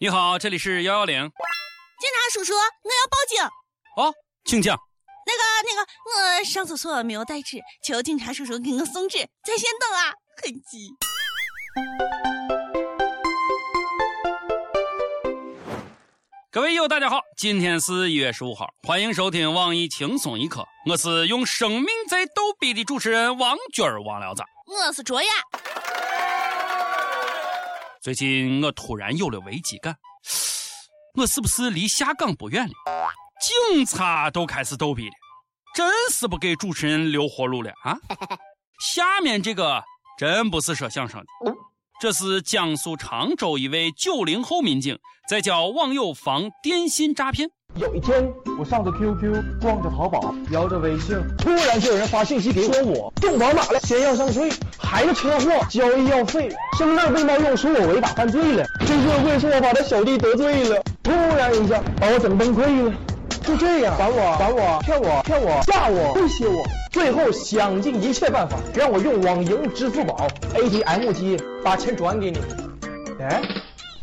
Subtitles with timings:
[0.00, 1.14] 你好，这里是幺幺零。
[1.16, 3.44] 警察叔叔，我要报警。
[3.96, 4.12] 哦，
[4.44, 4.76] 请讲。
[5.24, 5.38] 那个
[5.68, 10.12] 那个，我上厕所没有带纸，求警察叔叔给我送纸，在线等啊，
[10.42, 10.90] 很急。
[16.50, 24.42] 各位友，大家好，今天是一月十五号，欢迎收听网易轻松一刻，我是用生命在逗逼的主持人王军儿王聊子。
[24.66, 25.28] 我是卓雅。
[28.04, 29.96] 最近我突然有了危机感，
[31.14, 32.74] 我是不是离下岗不远了？
[33.40, 35.14] 警察都开始逗逼了，
[35.74, 37.96] 真是不给主持人留活路了啊！
[38.92, 39.82] 下面这个
[40.18, 41.54] 真不是说相声的，
[41.98, 47.48] 这是江苏常州一位九零后民警在教网友防电信诈骗。
[47.76, 56.48] 有一天，我上着 QQ，逛着淘宝，摇着微信，突然就有人发信息给我，说我中宝马了，先要上税，还有车祸，交医药费，
[56.78, 62.94] 身份被冒用，说我违法犯罪了，这社会是我把他小弟得罪了，突然一下把我整崩溃了，
[63.42, 72.38] 就这样烦我，烦我，骗我，骗我，吓我，威胁我，最后想尽一切办法让我用网银、支付宝、ATM 机把钱转给你。
[73.18, 73.42] 哎，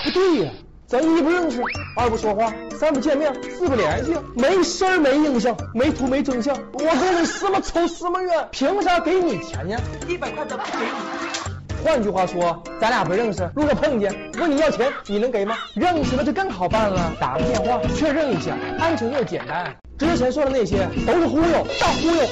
[0.04, 0.52] 不对呀。
[0.92, 1.62] 咱一不认识，
[1.96, 8.50] 二不说话，三不见面，四不联系，没声儿，没影响，没图没真相，我跟你什么仇什么怨？
[8.52, 9.80] 凭啥给你钱呢？
[10.06, 11.80] 一百块都不给你。
[11.82, 15.56] 换句话说，咱俩不认识，如果碰见问你要钱，你能给吗？
[15.76, 19.74] 认识了就更好办了，打个电话确认一下，安全又简单。
[19.98, 22.28] 之前说的那些都是忽悠，大忽悠。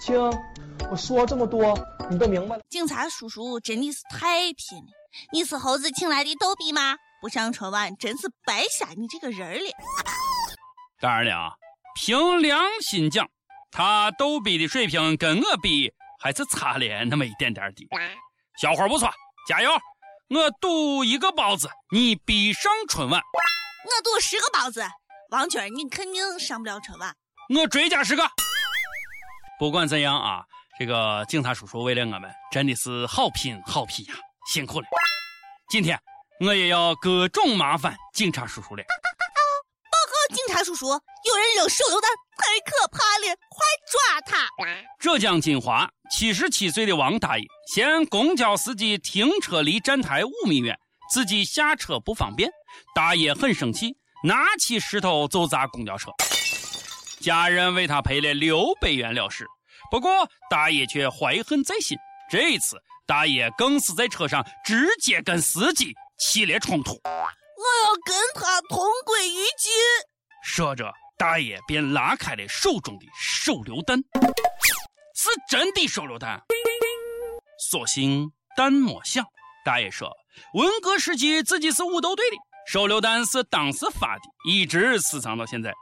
[0.00, 0.16] 亲，
[0.88, 1.76] 我说这么多，
[2.08, 2.62] 你都明白了。
[2.68, 4.92] 警察叔叔真的是太拼了，
[5.32, 6.94] 你是猴子请来的逗比吗？
[7.20, 9.70] 不上春晚真是白瞎你这个人了。
[11.00, 11.52] 当然了啊，
[11.94, 13.26] 凭良心讲，
[13.70, 17.88] 他逗比的水平跟我比还是差了那么一点点的。
[18.60, 19.10] 小伙不错，
[19.48, 19.70] 加油！
[20.28, 23.20] 我赌一个包子，你必上春晚。
[23.20, 24.84] 我赌十个包子，
[25.30, 27.14] 王娟你肯定上不了春晚。
[27.54, 28.28] 我追加十个。
[29.58, 30.44] 不管怎样啊，
[30.78, 34.14] 这个警察叔叔为了我们真的是好拼好拼呀，
[34.48, 34.86] 辛苦了。
[35.70, 35.98] 今天。
[36.38, 38.82] 我也要各种麻烦警察叔叔了。
[39.90, 44.46] 报告警察叔叔，有人扔手榴弹，太可怕了，快抓他！
[44.98, 50.78] 浙江金华七十七岁的王大爷嫌公交司机停车离站台五米远，
[51.10, 52.50] 自己下车不方便。
[52.94, 56.10] 大爷很生气，拿起石头就砸公交车。
[57.20, 59.46] 家人为他赔了六百元了事，
[59.90, 61.96] 不过大爷却怀恨在心。
[62.30, 62.76] 这一次，
[63.06, 65.94] 大爷更是在车上直接跟司机。
[66.18, 69.72] 起了冲突，我要跟他同归于尽。
[70.42, 73.98] 说着，大爷便拉开了手中的手榴弹，
[75.14, 76.40] 是真的手榴弹。
[77.70, 79.24] 所幸弹没响。
[79.64, 80.10] 大爷说，
[80.54, 85.72] 文革时期自己是武斗队的，手榴弹是当时发的，一直私藏到现在。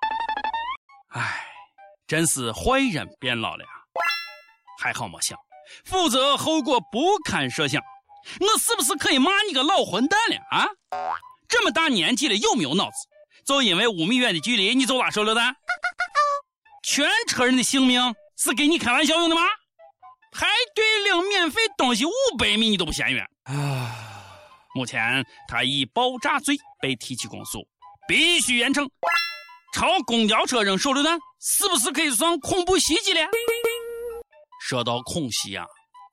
[1.11, 1.47] 唉，
[2.09, 3.71] 真是坏人变老了呀！
[4.83, 5.39] 还好没响，
[5.84, 7.81] 否则后果不堪设想。
[8.41, 10.69] 我是不是可以骂你个老混蛋了啊？
[11.49, 12.97] 这么大年纪了，有没有脑子？
[13.45, 15.55] 就因为五米远的距离你就拉手榴弹？
[16.83, 19.43] 全车人的性命是给你开玩笑用的吗？
[20.33, 23.95] 排队领免费东西五百米你都不嫌远啊！
[24.75, 27.65] 目前他以爆炸罪被提起公诉，
[28.09, 28.89] 必须严惩。
[29.73, 33.21] 朝公交车扔手榴弹，是不是可以算恐怖袭击了？
[34.61, 35.65] 说到恐袭啊！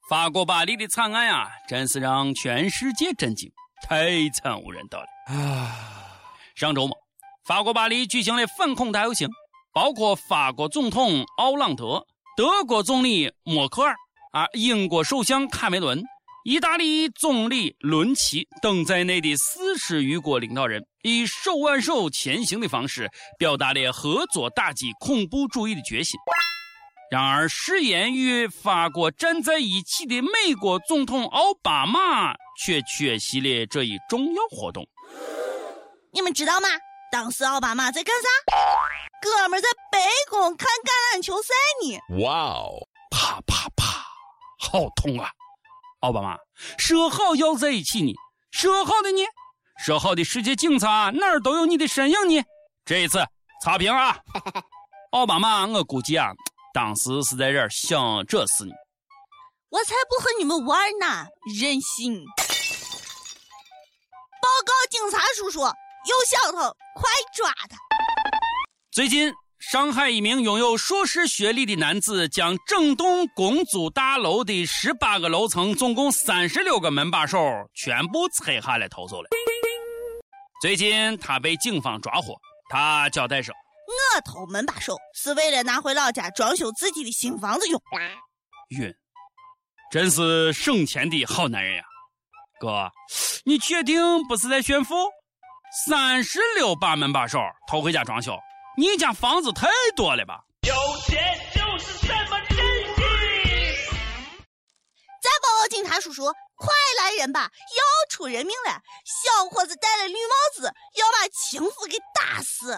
[0.09, 3.49] 法国巴黎的惨案啊，真是让全世界震惊，
[3.87, 6.19] 太惨无人道了啊！
[6.55, 6.97] 上周末，
[7.45, 9.29] 法国巴黎举行了反恐大游行，
[9.73, 13.95] 包括法国总统奥朗德、德国总理默克尔、
[14.33, 16.03] 啊，英国首相卡梅伦、
[16.43, 26.19] 意大利总理伦齐等在内的四十余国领导人，以手挽手前行的方式，表达了合作打击恐怖主义的决心。
[27.11, 34.87] 然而，誓言与法国站在一起的美国总统奥巴马却缺席了这一重要活动。
[36.13, 36.69] 你们知道吗？
[37.11, 38.29] 当时奥巴马在干啥？
[39.21, 39.99] 哥们在白
[40.29, 41.53] 宫看橄榄球赛
[41.83, 42.23] 呢。
[42.23, 42.87] 哇哦！
[43.09, 44.05] 啪啪啪，
[44.57, 45.29] 好痛啊！
[45.99, 46.37] 奥巴马
[46.77, 48.13] 说好要在一起呢，
[48.51, 49.19] 说好的呢？
[49.83, 52.41] 说好的世界警察哪儿都有你的身影呢？
[52.85, 53.21] 这一次
[53.61, 54.17] 差评啊！
[55.11, 56.31] 奥巴马，我估计啊。
[56.73, 58.71] 当时是在这儿想这事呢，
[59.69, 61.27] 我才不和你们玩呢，
[61.59, 62.23] 任性！
[64.41, 66.59] 报告警察叔叔，有小偷，
[66.95, 67.75] 快抓他！
[68.89, 77.37] 最近，上海一名拥有硕士学历的男子将整栋公租大楼的十八个楼层，总共三十六个门把手
[77.73, 79.27] 全部拆下来偷走了。
[80.61, 82.33] 最近他被警方抓获，
[82.69, 83.53] 他交代说
[84.15, 87.81] ：“我偷门把手是为了拿回老家装修自己的新房子用。”
[88.77, 88.93] 晕，
[89.91, 91.83] 真是省钱的好男人呀！
[92.59, 92.91] 哥，
[93.45, 94.95] 你确定不是在炫富？
[95.85, 98.37] 三十六把门把手偷回家装修，
[98.77, 100.41] 你家房子太多了吧？
[100.67, 101.17] 有钱
[101.53, 102.57] 就是这么任
[102.95, 103.95] 性！
[105.21, 106.25] 再报告警察叔叔，
[106.55, 106.67] 快
[106.99, 107.49] 来人吧！
[107.51, 108.81] 要出人命了！
[109.05, 112.77] 小伙子戴了绿帽子，要把情妇给打死！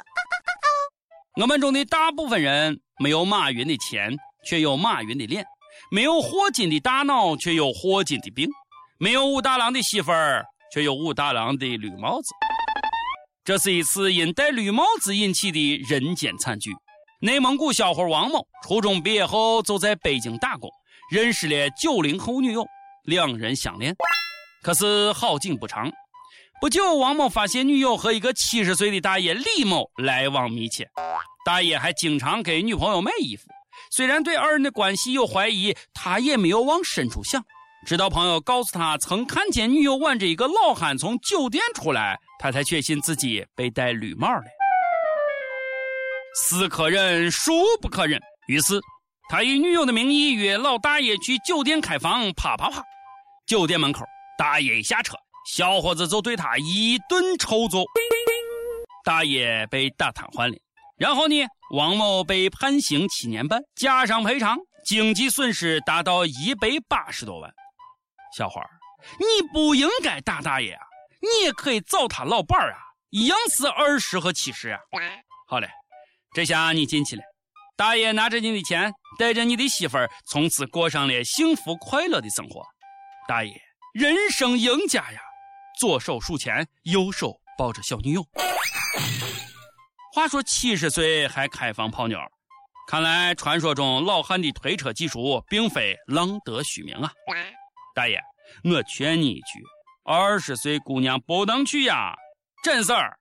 [1.42, 4.16] 我们中的大部分人没有马云的钱，
[4.46, 5.44] 却有马云的脸；
[5.90, 8.48] 没有霍金的大脑，却有霍金的病；
[9.00, 12.28] 没有武大郎的媳妇儿，却有武大郎的绿帽子。
[13.44, 16.70] 这是一次因戴绿帽子引起的人间惨剧。
[17.20, 20.70] 内蒙古小伙王某初中毕业后就在北京打工，
[21.10, 22.64] 认识了九零后女友，
[23.06, 23.96] 两人相恋。
[24.62, 25.92] 可是好景不长，
[26.64, 30.90] 不久王某发现女友和一个七十岁的大爷李某来往密切，
[31.44, 33.50] 大爷还经常给女朋友买衣服。
[33.92, 37.44] 虽然对二人的关系有怀疑，他也没有往深处想。
[37.86, 44.46] 直到朋友告诉他曾看见女友挽着一个老汉从酒店出来，他才确信自己被戴绿帽了。
[46.48, 47.52] 是可忍，孰
[47.82, 48.22] 不可忍？
[48.48, 48.80] 于是
[49.30, 52.82] 他以女友的名义约老大爷去酒店开房，啪啪啪。
[53.46, 54.06] 酒店门口，
[54.38, 57.84] 大爷一下车，小伙子就对他一顿抽揍，
[59.04, 60.58] 大爷被打瘫痪了。
[60.98, 61.36] 然后呢，
[61.72, 67.52] 王某被判刑七年半，加上赔偿，经济损失达到一百八十多万。
[68.38, 68.70] 小伙儿，
[69.20, 70.82] 你不应该打大爷啊！
[71.20, 72.80] 你也可以找他老伴儿啊，
[73.10, 74.80] 一样是二十和七十啊。
[75.48, 75.70] 好嘞，
[76.34, 77.22] 这下你进去了。
[77.76, 82.64] 大爷拿着你的钱，带着你的媳妇儿，从此过上了幸福快乐的生活。
[83.28, 83.52] 大爷，
[83.94, 85.20] 人生赢家呀！
[85.80, 88.26] 左手数钱，右手抱着小女友。
[90.14, 92.20] 话说七十岁还开房泡妞，
[92.88, 97.12] 看来传说中老汉的推车技术并非浪得虚名啊。
[97.96, 98.22] 大爷，
[98.64, 99.64] 我劝你一句，
[100.04, 102.14] 二十岁姑娘不能娶呀！
[102.64, 103.18] 真事儿，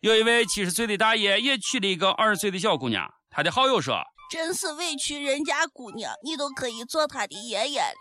[0.00, 3.06] 有一位七十岁的大爷也娶了一个二十岁的小姑娘。
[3.28, 4.00] 他的好友说
[4.30, 7.96] ：“真是委屈人家姑娘，你都可以做他的爷爷了。”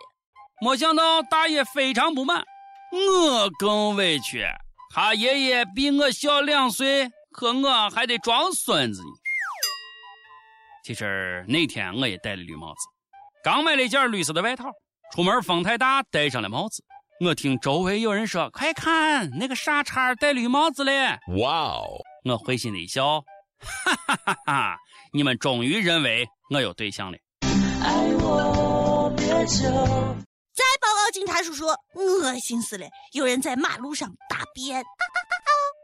[0.62, 2.46] 没想到大爷非常不满，
[2.92, 4.46] 我更委屈，
[4.94, 9.10] 他爷爷比我小两岁，可我还得装孙子呢。
[10.84, 12.80] 其实那天我也戴了绿帽子，
[13.44, 14.72] 刚买了一件绿色的外套。
[15.14, 16.84] 出门风太大，戴上了帽子。
[17.24, 21.86] 我听周围有人说：“快看，那个傻叉戴绿帽子嘞！”哇哦！
[22.26, 23.22] 我会心的一笑，
[23.60, 24.78] 哈哈哈哈！
[25.14, 27.18] 你们终于认为我有对象了。
[27.42, 29.10] 再报告
[31.16, 32.86] 警察叔叔，恶心死了！
[33.14, 34.84] 有人在马路上大便。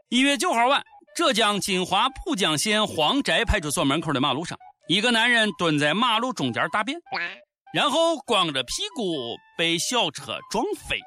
[0.10, 0.84] 一月九号晚，
[1.16, 4.58] 浙江金华浦江县黄宅派出所门口的马路上，
[4.90, 7.00] 一个男人蹲在马路中间大便。
[7.74, 11.00] 然后光着屁股被小车撞飞，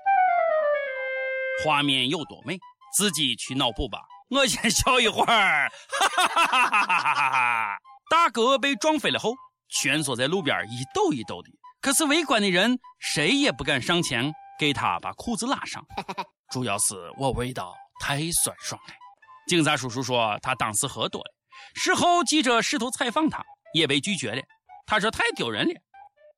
[1.63, 2.57] 画面有多美，
[2.97, 3.99] 自己去脑补吧。
[4.31, 5.71] 我先笑一会儿，
[6.01, 7.79] 哈哈哈哈哈哈哈哈！
[8.09, 9.35] 大哥被撞飞了后，
[9.69, 11.51] 蜷缩在路边一抖一抖的，
[11.85, 15.85] 可是围观的人谁也不敢上前给他把裤子拉上，
[16.51, 18.95] 主要是我味道太酸爽了。
[19.47, 21.31] 警察叔叔说他当时喝多了。
[21.75, 24.41] 事后记者试图采访他，也被拒绝了。
[24.87, 25.75] 他说太丢人了。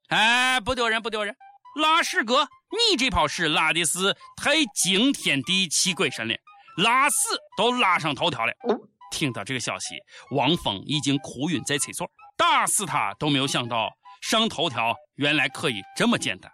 [0.09, 1.33] 哎，不丢人，不丢人！
[1.81, 2.49] 拉屎哥，
[2.91, 6.35] 你这泡屎拉的是太惊天地泣鬼神了，
[6.79, 7.17] 拉屎
[7.57, 8.53] 都拉上头条了。
[9.13, 9.95] 听到这个消息，
[10.33, 13.89] 王峰已经哭晕在厕所，打死他都没有想到
[14.29, 16.51] 上头条原来可以这么简单。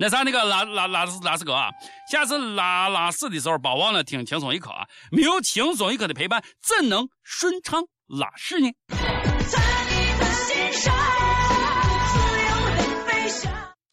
[0.00, 1.70] 那啥，那个拉拉拉拉屎哥啊，
[2.10, 4.84] 下次拉拉屎的时候，别忘了听轻松一刻啊！
[5.12, 8.68] 没有轻松一刻的陪伴，怎能顺畅拉屎呢？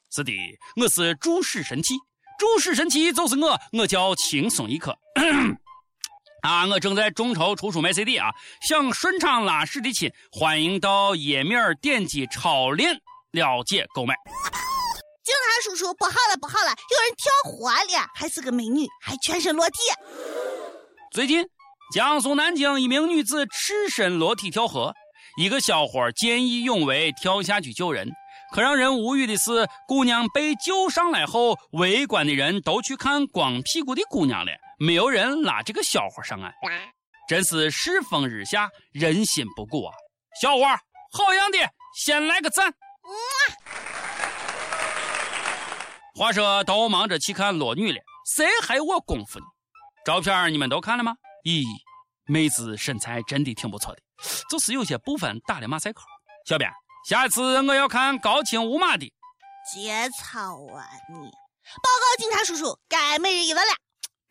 [0.09, 0.33] 是的，
[0.75, 1.93] 我是注屎神器，
[2.39, 4.97] 注屎神器就是我，我叫轻松一刻。
[6.43, 8.29] 啊，我正在众筹出书卖 CD 啊，
[8.67, 12.99] 想顺畅拉屎的亲，欢迎到页面点击超链
[13.31, 14.13] 了解购买。
[15.23, 19.77] 警察叔叔，不好了不好了，有人跳河了，还是个美女，还全身裸体。
[21.13, 21.45] 最近，
[21.93, 24.93] 江苏南京一名女子赤身裸体跳河，
[25.37, 28.11] 一个小伙见义勇为跳下去救人。
[28.53, 36.53] 可让人无语的是，姑娘被救上来后，围观的人都去看光屁股的姑娘了，没有人拉这个小伙上岸，
[37.27, 39.93] 真是世风日下，人心不古啊！
[40.41, 40.63] 小伙，
[41.11, 41.57] 好样的，
[41.95, 42.73] 先来个赞！
[46.15, 47.99] 话说都忙着去看裸女了，
[48.35, 49.45] 谁还有我功夫呢？
[50.05, 51.15] 照片你们都看了吗？
[51.45, 51.63] 咦，
[52.25, 54.01] 妹子身材真的挺不错的，
[54.49, 56.01] 就是有些部分打了马赛克。
[56.45, 56.69] 小编，
[57.07, 59.11] 下一次我要看高清无码的。
[59.71, 61.31] 节操啊你！
[61.81, 63.73] 报告警察叔叔，该每日一问了。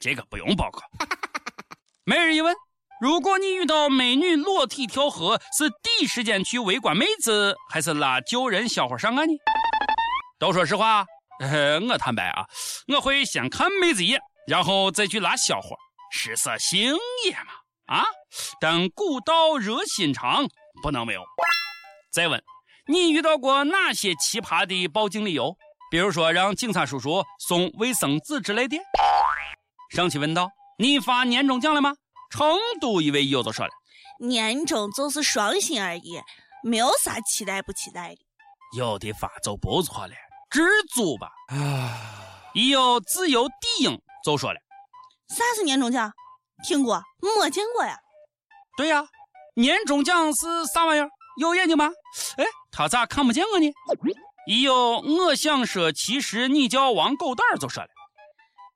[0.03, 0.81] 这个不用报告。
[2.05, 2.53] 每日一问：
[3.01, 9.33] 如果你遇到美女裸体跳河，是第一时间去围观妹子，还是拉救人小伙上岸呢？
[10.41, 11.07] 都说实话。
[11.39, 12.45] 呃，我坦白啊，
[12.89, 15.77] 我会先看妹子一眼，然后再去拉小伙，
[16.11, 18.05] 食色性也嘛啊！
[18.61, 20.45] 但古道热心肠
[20.83, 21.23] 不能没有。
[22.13, 22.43] 再问，
[22.89, 25.57] 你遇到过哪些奇葩的报警理由？
[25.93, 28.77] 比如说让警察叔叔送卫生纸之类的。
[29.95, 31.95] 上去问道：你发年终奖了吗？
[32.31, 33.71] 成都一位友就说了：
[34.21, 36.19] 年终就是双薪而已，
[36.63, 38.19] 没有啥期待不期待的。
[38.75, 40.15] 有的发就不错了。
[40.49, 40.63] 知
[40.95, 41.31] 足吧！
[41.49, 44.59] 啊，一有自由地影就说了，
[45.29, 46.11] 啥是年终奖？
[46.65, 47.99] 听过没见过呀？
[48.79, 49.07] 对呀，
[49.55, 51.11] 年终奖是啥玩意儿？
[51.39, 51.91] 有眼睛吗？
[52.39, 53.71] 哎，他咋看不见我呢？
[54.47, 57.89] 一有我想说，其实你叫王狗蛋儿就说了，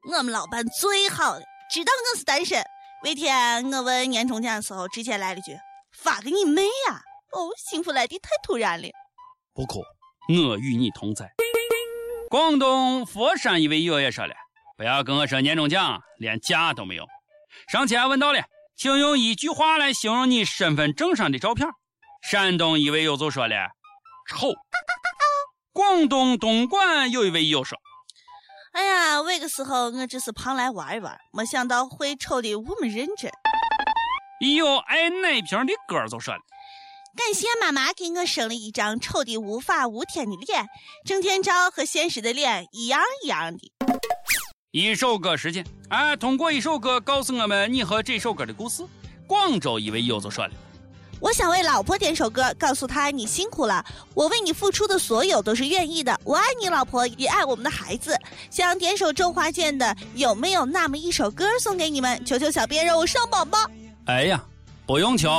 [0.09, 2.63] 我们老板最好了，知道我是单身。
[3.03, 5.59] 那天我问年终奖的时候，直接来了句
[5.93, 7.03] ：“发给你妹呀！”
[7.35, 8.89] 哦，幸福来的太突然了。
[9.53, 9.83] 不哭，
[10.29, 11.33] 我与你同在。
[12.31, 14.35] 广东佛山一位友也说了
[14.79, 17.05] ：“不要跟我说年终奖，连假都没有。”
[17.67, 18.45] 上期还问到了，
[18.77, 21.67] 请用一句话来形容你身份证上的照片。
[22.23, 23.57] 山东一位友就说了
[24.31, 24.53] ：“丑。”
[25.75, 27.77] 广东东莞有一位友说
[28.77, 33.31] ：“哎呀，那个时候我只是胖来玩一玩，没想到会丑的那么认真。”
[34.55, 36.41] 有爱奶瓶的哥就说了。
[37.17, 40.67] 感谢妈妈给我生了一张丑的无法无天的脸，
[41.07, 43.73] 整天照和现实的脸一样一样的。
[44.73, 48.85] 一首歌时间，啊，通过一首歌告诉我们你和这首歌的故事。
[49.27, 50.53] 广州一位友就说了
[51.19, 58.19] ：“我想为老婆点首歌，告诉她你辛苦了，我为你付出的所有都是愿意的，我爱你老婆，也爱我们的孩子。
[58.51, 62.23] 想点首周华健的，有没有那么一首歌送给你们？
[62.25, 63.67] 求求小编让我上榜吧！
[64.05, 64.43] 哎呀，
[64.87, 65.31] 不用求。”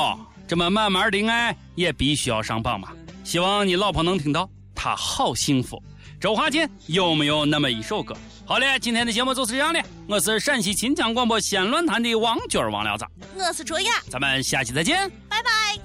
[0.48, 2.88] 这么慢慢的爱也必须要上榜嘛！
[3.26, 5.84] 希望你老婆能听到，她好幸福。
[6.20, 8.18] 周华健有没有那么一首歌？
[8.44, 9.80] 好嘞，今天的节目就是这样的。
[10.08, 13.06] 我是陕西秦腔广播西安论坛的王军王聊子，
[13.36, 15.78] 我是卓雅，咱们下期再见，拜拜。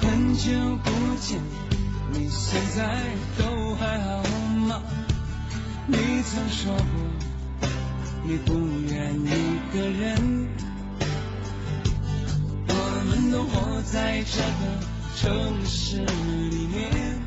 [0.00, 0.50] 很久
[0.82, 0.90] 不
[1.20, 1.38] 见，
[2.12, 3.04] 你现在
[3.36, 4.22] 都还好
[4.66, 4.82] 吗？
[5.86, 6.84] 你曾说过。
[8.24, 8.54] 你不
[8.90, 10.48] 愿一个人，
[12.68, 12.72] 我
[13.06, 17.18] 们都活在这个城市里面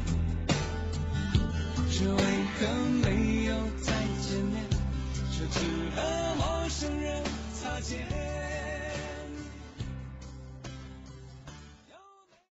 [1.90, 2.24] 却为
[2.60, 2.68] 何
[3.04, 3.92] 没有再
[4.22, 4.64] 见面
[5.32, 5.60] 却只
[5.96, 7.24] 和陌生人
[7.56, 8.06] 擦肩。